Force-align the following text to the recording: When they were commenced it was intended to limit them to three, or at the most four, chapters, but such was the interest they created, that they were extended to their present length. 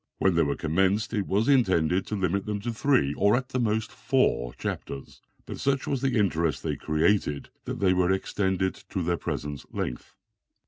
When 0.17 0.33
they 0.33 0.41
were 0.41 0.55
commenced 0.55 1.13
it 1.13 1.27
was 1.27 1.47
intended 1.47 2.07
to 2.07 2.15
limit 2.15 2.47
them 2.47 2.59
to 2.61 2.73
three, 2.73 3.13
or 3.13 3.35
at 3.35 3.49
the 3.49 3.59
most 3.59 3.91
four, 3.91 4.51
chapters, 4.55 5.21
but 5.45 5.59
such 5.59 5.85
was 5.85 6.01
the 6.01 6.17
interest 6.17 6.63
they 6.63 6.75
created, 6.75 7.49
that 7.65 7.79
they 7.79 7.93
were 7.93 8.11
extended 8.11 8.73
to 8.89 9.03
their 9.03 9.17
present 9.17 9.63
length. 9.75 10.15